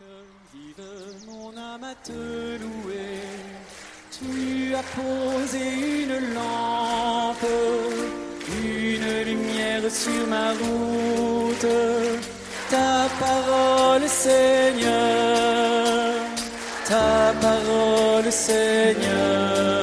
[0.00, 3.18] Vive mon âme à te louer,
[4.12, 5.58] tu as posé
[6.02, 7.44] une lampe,
[8.62, 11.66] une lumière sur ma route,
[12.70, 16.14] ta parole Seigneur,
[16.84, 19.77] ta parole Seigneur,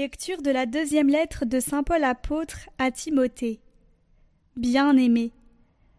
[0.00, 3.60] Lecture de la deuxième lettre de Saint Paul apôtre à Timothée.
[4.56, 5.30] Bien-aimé,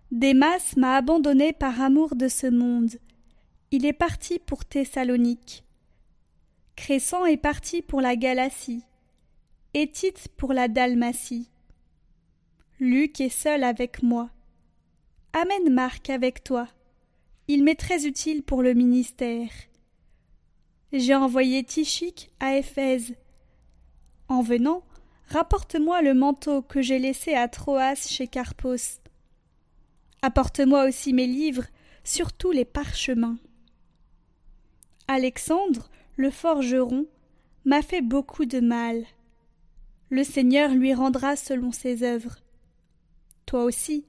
[0.10, 2.96] Démas m'a abandonné par amour de ce monde.
[3.70, 5.64] Il est parti pour Thessalonique.
[6.76, 8.84] Crescent est parti pour la Galatie.
[9.76, 11.52] Et Tite pour la Dalmatie.
[12.80, 14.32] Luc est seul avec moi.
[15.34, 16.68] Amène Marc avec toi.
[17.48, 19.52] Il m'est très utile pour le ministère.
[20.92, 23.14] J'ai envoyé Tichique à Éphèse.
[24.32, 24.82] En venant,
[25.28, 29.02] rapporte-moi le manteau que j'ai laissé à Troas chez Carpos.
[30.22, 31.66] Apporte-moi aussi mes livres,
[32.06, 33.36] surtout les parchemins.
[35.10, 37.08] Alexandre, le forgeron,
[37.66, 39.04] m'a fait beaucoup de mal.
[40.10, 42.38] Le Seigneur lui rendra selon ses œuvres.
[43.46, 44.06] Toi aussi,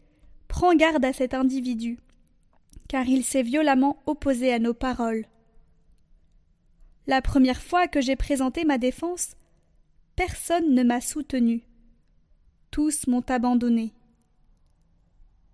[0.46, 1.98] prends garde à cet individu,
[2.86, 5.26] car il s'est violemment opposé à nos paroles.
[7.08, 9.34] La première fois que j'ai présenté ma défense,
[10.26, 11.64] personne ne m'a soutenu.
[12.70, 13.92] Tous m'ont abandonné.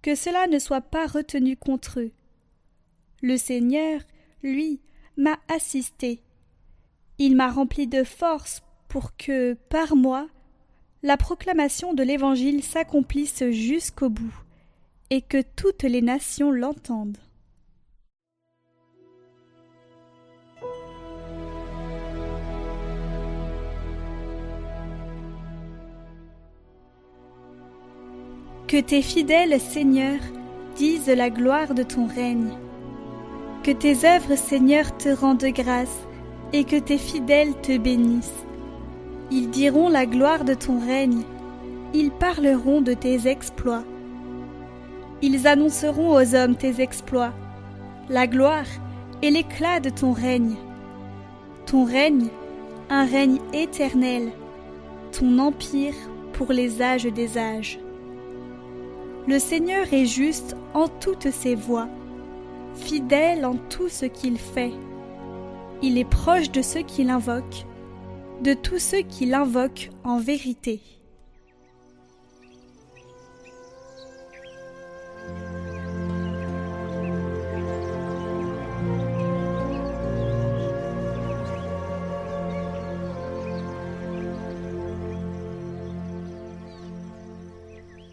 [0.02, 2.12] Que cela ne soit pas retenu contre eux.
[3.22, 4.02] Le Seigneur,
[4.42, 4.82] lui,
[5.16, 6.20] m'a assisté.
[7.16, 10.28] Il m'a rempli de force pour que, par moi,
[11.02, 14.36] la proclamation de l'Évangile s'accomplisse jusqu'au bout,
[15.08, 17.16] et que toutes les nations l'entendent.
[28.68, 30.18] Que tes fidèles, Seigneur,
[30.76, 32.50] disent la gloire de ton règne.
[33.62, 36.06] Que tes œuvres, Seigneur, te rendent grâce,
[36.52, 38.44] et que tes fidèles te bénissent.
[39.30, 41.22] Ils diront la gloire de ton règne,
[41.94, 43.84] ils parleront de tes exploits.
[45.22, 47.32] Ils annonceront aux hommes tes exploits,
[48.10, 48.68] la gloire
[49.22, 50.56] et l'éclat de ton règne.
[51.64, 52.28] Ton règne,
[52.90, 54.28] un règne éternel,
[55.18, 55.94] ton empire
[56.34, 57.78] pour les âges des âges.
[59.28, 61.90] Le Seigneur est juste en toutes ses voies,
[62.74, 64.72] fidèle en tout ce qu'il fait.
[65.82, 67.66] Il est proche de ceux qui l'invoquent,
[68.42, 70.80] de tous ceux qui l'invoquent en vérité.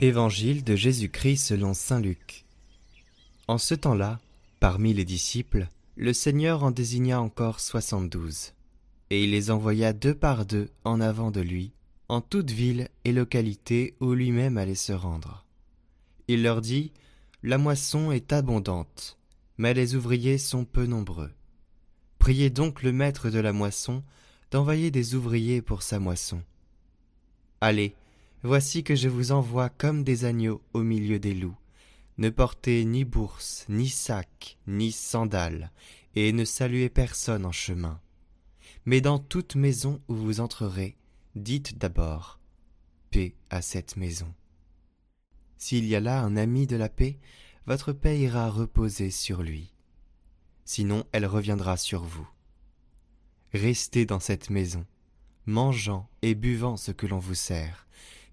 [0.06, 2.46] Évangile de Jésus-Christ selon Saint Luc.
[3.48, 4.20] En ce temps-là,
[4.60, 8.54] parmi les disciples, le Seigneur en désigna encore soixante-douze,
[9.10, 11.72] et il les envoya deux par deux en avant de lui,
[12.08, 15.44] en toute ville et localité où lui-même allait se rendre.
[16.28, 16.92] Il leur dit,
[17.42, 19.18] La moisson est abondante,
[19.58, 21.32] mais les ouvriers sont peu nombreux.
[22.20, 24.04] Priez donc le maître de la moisson
[24.52, 26.44] d'envoyer des ouvriers pour sa moisson.
[27.60, 27.96] Allez,
[28.46, 31.58] Voici que je vous envoie comme des agneaux au milieu des loups.
[32.20, 35.72] Ne portez ni bourse, ni sac, ni sandales,
[36.14, 38.00] et ne saluez personne en chemin.
[38.86, 40.96] Mais dans toute maison où vous entrerez,
[41.34, 42.40] dites d'abord
[43.10, 44.32] Paix à cette maison.
[45.58, 47.18] S'il y a là un ami de la paix,
[47.66, 49.74] votre paix ira reposer sur lui.
[50.66, 52.30] Sinon elle reviendra sur vous.
[53.54, 54.86] Restez dans cette maison,
[55.48, 57.86] mangeant et buvant ce que l'on vous sert,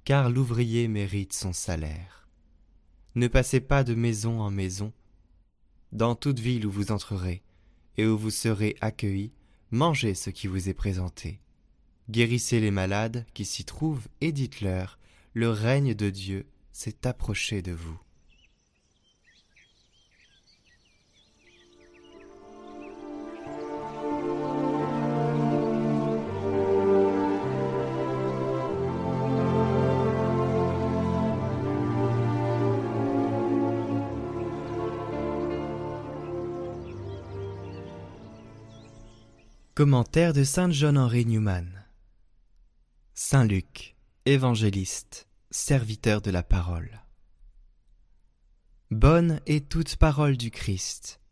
[0.04, 2.28] car l'ouvrier mérite son salaire.
[3.14, 4.92] Ne passez pas de maison en maison.
[5.92, 7.42] Dans toute ville où vous entrerez
[7.96, 9.32] et où vous serez accueillis,
[9.70, 11.40] mangez ce qui vous est présenté.
[12.10, 14.98] Guérissez les malades qui s'y trouvent et dites-leur,
[15.34, 17.98] le règne de Dieu s'est approché de vous.
[39.74, 41.86] Commentaire de Saint John Henry Newman.
[43.14, 43.96] Saint Luc,
[44.26, 47.00] évangéliste, serviteur de la parole.
[48.90, 51.22] Bonne est toute parole du Christ.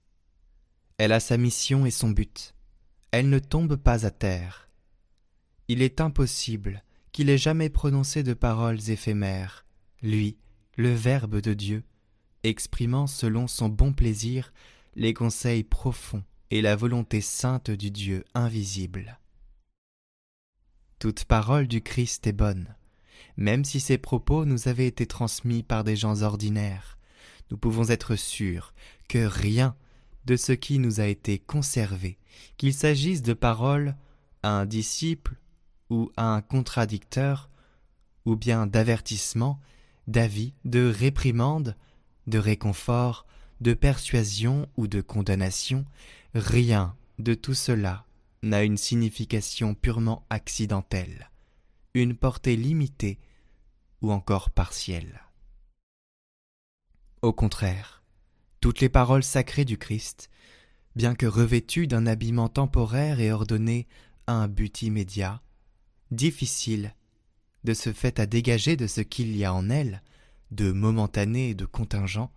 [0.97, 2.55] Elle a sa mission et son but.
[3.11, 4.71] elles ne tombent pas à terre.
[5.69, 6.83] Il est impossible
[7.13, 9.67] qu'il ait jamais prononcé de paroles éphémères,
[10.01, 10.39] lui,
[10.79, 11.85] le Verbe de Dieu,
[12.43, 14.55] exprimant selon son bon plaisir
[14.97, 19.19] les conseils profonds et la volonté sainte du Dieu invisible.
[20.99, 22.75] Toute parole du Christ est bonne,
[23.37, 26.99] même si ses propos nous avaient été transmis par des gens ordinaires.
[27.51, 28.75] Nous pouvons être sûrs
[29.09, 29.77] que rien
[30.27, 32.19] de ce qui nous a été conservé,
[32.57, 33.97] qu'il s'agisse de paroles
[34.43, 35.37] à un disciple
[35.89, 37.49] ou à un contradicteur,
[38.25, 39.61] ou bien d'avertissement,
[40.07, 41.77] d'avis, de réprimande,
[42.27, 43.27] de réconfort,
[43.61, 45.85] de persuasion ou de condamnation,
[46.35, 48.07] rien de tout cela
[48.43, 51.31] n'a une signification purement accidentelle,
[51.95, 53.19] une portée limitée
[54.01, 55.23] ou encore partielle.
[57.23, 58.03] Au contraire,
[58.61, 60.31] toutes les paroles sacrées du Christ,
[60.97, 63.87] bien que revêtues d'un habillement temporaire et ordonnées
[64.27, 65.43] à un but immédiat,
[66.11, 66.95] difficiles
[67.65, 70.03] de ce fait à dégager de ce qu'il y a en elles,
[70.51, 72.33] de momentané et de contingent,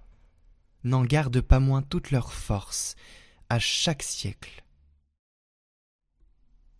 [0.84, 2.96] n'en gardent pas moins toute leur force
[3.60, 4.64] chaque siècle.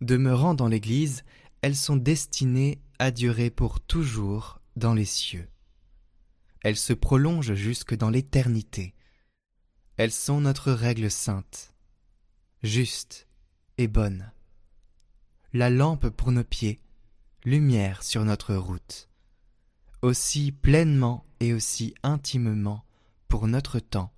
[0.00, 1.24] Demeurant dans l'Église,
[1.62, 5.48] elles sont destinées à durer pour toujours dans les cieux.
[6.62, 8.94] Elles se prolongent jusque dans l'éternité.
[9.96, 11.72] Elles sont notre règle sainte,
[12.62, 13.28] juste
[13.78, 14.32] et bonne.
[15.52, 16.80] La lampe pour nos pieds,
[17.44, 19.08] lumière sur notre route,
[20.02, 22.84] aussi pleinement et aussi intimement
[23.28, 24.12] pour notre temps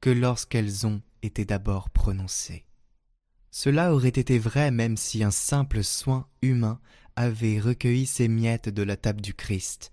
[0.00, 2.64] que lorsqu'elles ont été d'abord prononcées.
[3.50, 6.80] Cela aurait été vrai même si un simple soin humain
[7.16, 9.92] avait recueilli ces miettes de la table du Christ,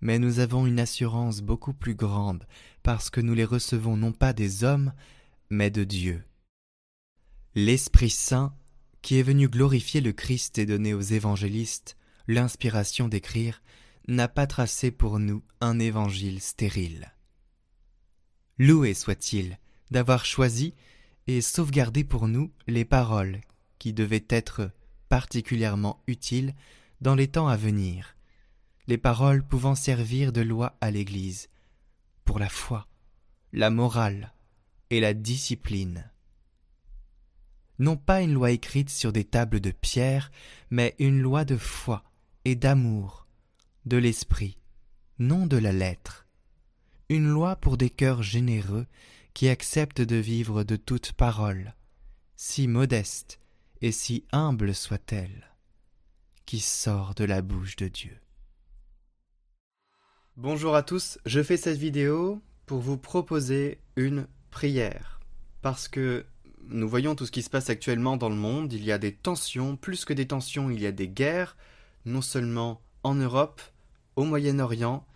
[0.00, 2.46] mais nous avons une assurance beaucoup plus grande
[2.82, 4.92] parce que nous les recevons non pas des hommes,
[5.50, 6.24] mais de Dieu.
[7.54, 8.54] L'Esprit Saint,
[9.02, 11.96] qui est venu glorifier le Christ et donner aux évangélistes
[12.28, 13.62] l'inspiration d'écrire,
[14.08, 17.12] n'a pas tracé pour nous un évangile stérile.
[18.58, 19.58] Loué soit-il
[19.92, 20.74] d'avoir choisi
[21.28, 23.40] et sauvegardé pour nous les paroles
[23.78, 24.70] qui devaient être
[25.08, 26.54] particulièrement utiles
[27.00, 28.16] dans les temps à venir,
[28.86, 31.48] les paroles pouvant servir de loi à l'Église,
[32.24, 32.88] pour la foi,
[33.52, 34.32] la morale
[34.90, 36.10] et la discipline.
[37.78, 40.30] Non pas une loi écrite sur des tables de pierre,
[40.70, 42.04] mais une loi de foi
[42.44, 43.26] et d'amour,
[43.84, 44.58] de l'esprit,
[45.18, 46.26] non de la lettre.
[47.08, 48.86] Une loi pour des cœurs généreux
[49.34, 51.74] qui acceptent de vivre de toute parole,
[52.36, 53.38] si modeste
[53.80, 55.50] et si humble soit-elle,
[56.46, 58.18] qui sort de la bouche de Dieu.
[60.36, 65.20] Bonjour à tous, je fais cette vidéo pour vous proposer une prière,
[65.60, 66.24] parce que
[66.68, 69.12] nous voyons tout ce qui se passe actuellement dans le monde, il y a des
[69.12, 71.56] tensions, plus que des tensions, il y a des guerres,
[72.04, 73.60] non seulement en Europe,
[74.16, 75.06] au Moyen-Orient,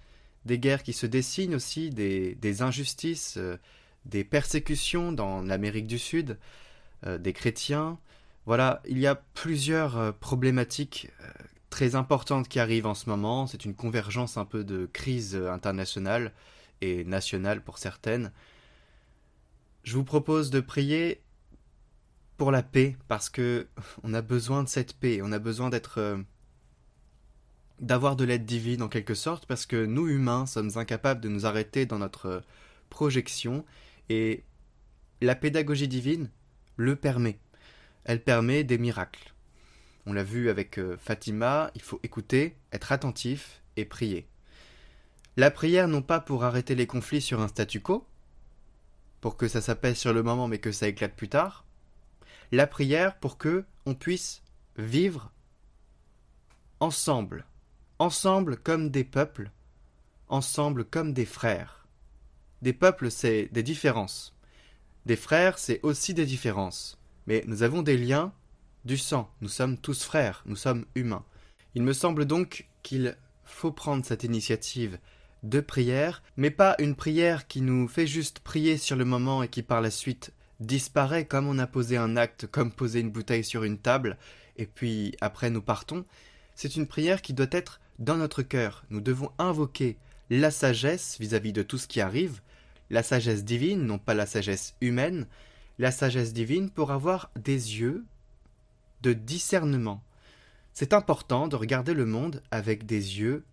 [0.45, 3.57] des guerres qui se dessinent aussi, des, injustices, euh,
[4.07, 6.39] des persécutions dans l'Amérique du Sud,
[7.07, 7.99] euh, des chrétiens.
[8.47, 11.11] Voilà, il y a plusieurs euh, problématiques
[11.71, 13.47] très importantes qui arrivent en ce moment.
[13.47, 16.33] C'est une convergence un peu de crise internationale
[16.81, 18.33] et nationale pour certaines.
[19.83, 21.21] Je vous propose de prier
[22.37, 23.67] pour la paix parce que
[24.03, 26.25] on a besoin de cette paix, on a besoin d'être
[27.81, 31.47] d'avoir de l'aide divine en quelque sorte, parce que nous humains sommes incapables de nous
[31.47, 32.43] arrêter dans notre
[32.91, 33.65] projection,
[34.09, 34.45] et
[35.21, 36.31] la pédagogie divine
[36.77, 37.39] le permet.
[38.05, 39.35] Elle permet des miracles.
[40.07, 44.29] On l'a vu avec euh, Fatima, il faut écouter, être attentif et prier.
[45.37, 48.07] La prière non pas pour arrêter les conflits sur un statu quo,
[49.21, 51.65] pour que ça s'apaise sur le moment mais que ça éclate plus tard.
[52.53, 54.43] La prière pour que on puisse
[54.77, 55.33] vivre
[56.79, 57.47] ensemble
[57.99, 59.51] ensemble comme des peuples,
[60.29, 61.76] ensemble comme des frères.
[62.63, 64.35] Des peuples, c'est des différences.
[65.05, 66.99] Des frères, c'est aussi des différences.
[67.27, 68.33] Mais nous avons des liens
[68.85, 69.31] du sang.
[69.41, 71.25] Nous sommes tous frères, nous sommes humains.
[71.75, 74.99] Il me semble donc qu'il faut prendre cette initiative
[75.43, 79.49] de prière, mais pas une prière qui nous fait juste prier sur le moment et
[79.49, 83.45] qui par la suite disparaît comme on a posé un acte, comme poser une bouteille
[83.45, 84.17] sur une table,
[84.57, 86.05] et puis après nous partons.
[86.55, 89.97] C'est une prière qui doit être dans notre cœur, nous devons invoquer
[90.31, 92.41] la sagesse vis-à-vis de tout ce qui arrive,
[92.91, 95.27] la sagesse divine, non pas la sagesse humaine,
[95.79, 98.05] la sagesse divine pour avoir des yeux
[99.03, 100.03] de discernement.
[100.73, 103.45] C'est important de regarder le monde avec des yeux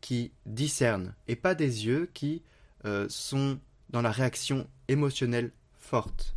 [0.00, 2.42] qui discernent et pas des yeux qui
[2.84, 3.58] euh, sont
[3.90, 6.36] dans la réaction émotionnelle forte.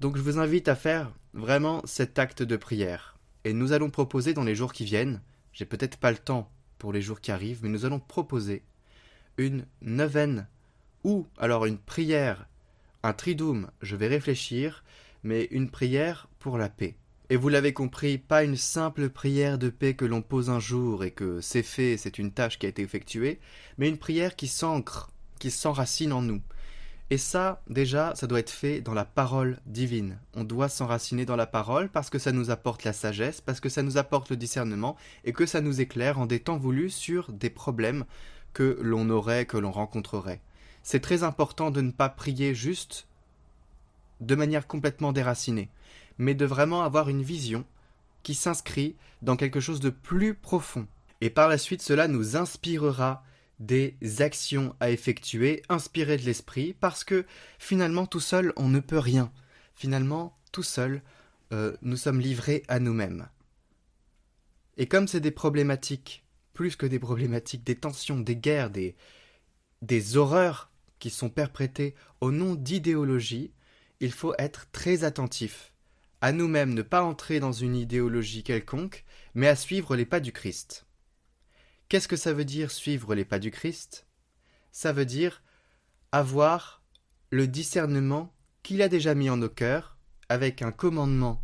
[0.00, 3.18] Donc je vous invite à faire vraiment cet acte de prière.
[3.44, 5.20] Et nous allons proposer dans les jours qui viennent,
[5.52, 8.62] j'ai peut-être pas le temps pour les jours qui arrivent, mais nous allons proposer
[9.36, 10.46] une neuvaine
[11.04, 12.46] ou alors une prière,
[13.02, 14.84] un tridoum, je vais réfléchir,
[15.22, 16.96] mais une prière pour la paix.
[17.30, 21.04] Et vous l'avez compris, pas une simple prière de paix que l'on pose un jour
[21.04, 23.38] et que c'est fait, c'est une tâche qui a été effectuée,
[23.76, 26.40] mais une prière qui s'ancre, qui s'enracine en nous.
[27.10, 30.18] Et ça, déjà, ça doit être fait dans la parole divine.
[30.34, 33.70] On doit s'enraciner dans la parole parce que ça nous apporte la sagesse, parce que
[33.70, 37.32] ça nous apporte le discernement et que ça nous éclaire en des temps voulus sur
[37.32, 38.04] des problèmes
[38.52, 40.42] que l'on aurait, que l'on rencontrerait.
[40.82, 43.06] C'est très important de ne pas prier juste
[44.20, 45.70] de manière complètement déracinée,
[46.18, 47.64] mais de vraiment avoir une vision
[48.22, 50.86] qui s'inscrit dans quelque chose de plus profond.
[51.20, 53.22] Et par la suite, cela nous inspirera
[53.60, 57.24] des actions à effectuer inspirées de l'esprit, parce que
[57.58, 59.32] finalement tout seul on ne peut rien.
[59.74, 61.02] Finalement tout seul
[61.52, 63.28] euh, nous sommes livrés à nous-mêmes.
[64.76, 66.24] Et comme c'est des problématiques,
[66.54, 68.96] plus que des problématiques, des tensions, des guerres, des,
[69.82, 73.52] des horreurs qui sont perprétées au nom d'idéologie,
[74.00, 75.72] il faut être très attentif
[76.20, 80.32] à nous-mêmes, ne pas entrer dans une idéologie quelconque, mais à suivre les pas du
[80.32, 80.87] Christ.
[81.88, 84.06] Qu'est-ce que ça veut dire suivre les pas du Christ?
[84.72, 85.42] Ça veut dire
[86.12, 86.82] avoir
[87.30, 89.96] le discernement qu'il a déjà mis en nos cœurs
[90.28, 91.42] avec un commandement,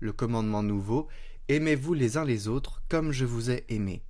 [0.00, 1.06] le commandement nouveau,
[1.48, 4.02] aimez-vous les uns les autres comme je vous ai aimé.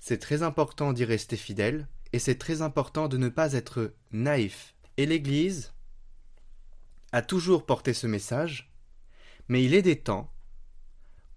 [0.00, 4.74] C'est très important d'y rester fidèle et c'est très important de ne pas être naïf.
[4.96, 5.72] Et l'Église
[7.12, 8.72] a toujours porté ce message,
[9.46, 10.32] mais il est des temps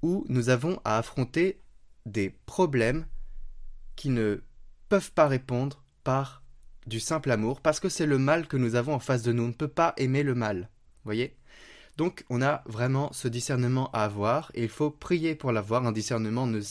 [0.01, 1.62] où nous avons à affronter
[2.06, 3.06] des problèmes
[3.96, 4.41] qui ne
[4.88, 6.44] peuvent pas répondre par
[6.88, 9.44] du simple amour, parce que c'est le mal que nous avons en face de nous.
[9.44, 10.70] On ne peut pas aimer le mal.
[11.03, 11.38] Voyez?
[11.98, 15.86] Donc on a vraiment ce discernement à avoir, et il faut prier pour l'avoir.
[15.86, 16.62] Un discernement ne,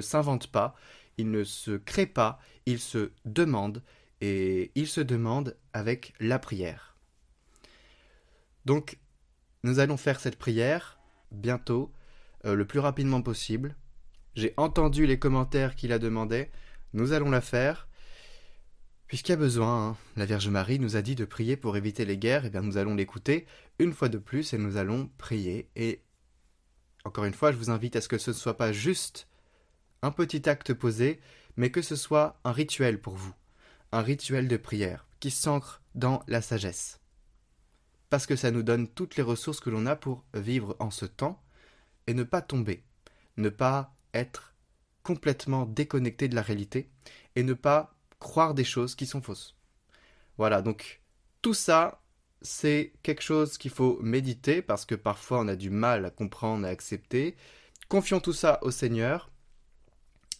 [0.00, 0.74] s'invente pas,
[1.18, 3.82] il ne se crée pas, il se demande,
[4.20, 6.96] et il se demande avec la prière.
[8.64, 8.98] Donc,
[9.62, 10.98] nous allons faire cette prière
[11.30, 11.92] bientôt,
[12.46, 13.76] euh, le plus rapidement possible.
[14.36, 16.50] J'ai entendu les commentaires qu'il a demandé.
[16.92, 17.88] Nous allons la faire.
[19.06, 19.96] Puisqu'il y a besoin, hein.
[20.14, 22.60] la Vierge Marie nous a dit de prier pour éviter les guerres, et eh bien
[22.60, 23.46] nous allons l'écouter
[23.78, 25.70] une fois de plus et nous allons prier.
[25.74, 26.02] Et
[27.04, 29.26] encore une fois, je vous invite à ce que ce ne soit pas juste
[30.02, 31.18] un petit acte posé,
[31.56, 33.34] mais que ce soit un rituel pour vous,
[33.90, 37.00] un rituel de prière qui s'ancre dans la sagesse.
[38.10, 41.06] Parce que ça nous donne toutes les ressources que l'on a pour vivre en ce
[41.06, 41.42] temps
[42.06, 42.84] et ne pas tomber,
[43.38, 44.54] ne pas être
[45.02, 46.90] complètement déconnecté de la réalité
[47.36, 49.56] et ne pas croire des choses qui sont fausses.
[50.38, 51.00] Voilà, donc
[51.42, 52.02] tout ça,
[52.42, 56.66] c'est quelque chose qu'il faut méditer parce que parfois on a du mal à comprendre,
[56.66, 57.36] à accepter.
[57.88, 59.30] Confions tout ça au Seigneur.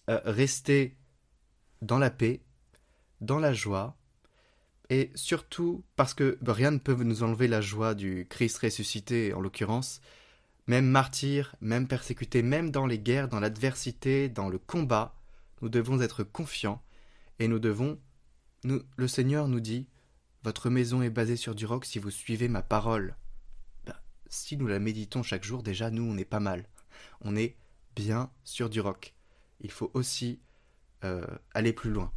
[0.09, 0.97] Euh, restez
[1.83, 2.43] dans la paix,
[3.21, 3.97] dans la joie,
[4.89, 9.41] et surtout parce que rien ne peut nous enlever la joie du Christ ressuscité en
[9.41, 10.01] l'occurrence,
[10.67, 15.15] même martyr, même persécuté, même dans les guerres, dans l'adversité, dans le combat,
[15.63, 16.83] nous devons être confiants
[17.39, 17.99] et nous devons.
[18.65, 19.87] Le Seigneur nous dit
[20.43, 23.15] Votre maison est basée sur du roc si vous suivez ma parole.
[23.87, 23.95] Ben,
[24.29, 26.67] si nous la méditons chaque jour, déjà, nous, on est pas mal.
[27.21, 27.57] On est
[27.95, 29.15] bien sur du roc.
[29.61, 30.41] Il faut aussi
[31.05, 32.13] euh, aller plus loin.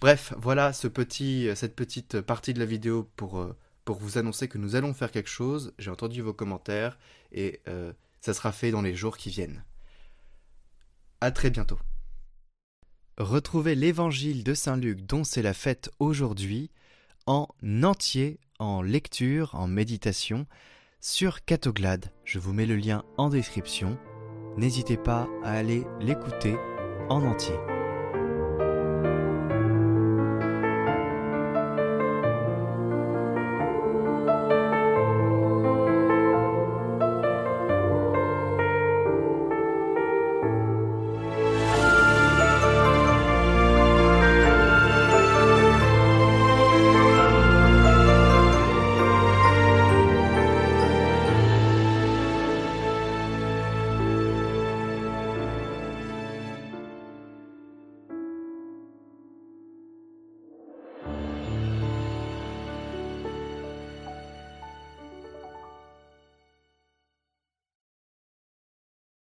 [0.00, 3.38] Bref, voilà cette petite partie de la vidéo pour.
[3.38, 5.72] Euh, pour vous annoncer que nous allons faire quelque chose.
[5.78, 6.98] J'ai entendu vos commentaires
[7.32, 9.64] et euh, ça sera fait dans les jours qui viennent.
[11.20, 11.78] À très bientôt.
[13.18, 16.70] Retrouvez l'évangile de Saint Luc dont c'est la fête aujourd'hui
[17.26, 17.48] en
[17.82, 20.46] entier, en lecture, en méditation
[21.00, 22.10] sur Catoglade.
[22.24, 23.98] Je vous mets le lien en description.
[24.56, 26.56] N'hésitez pas à aller l'écouter
[27.08, 27.56] en entier.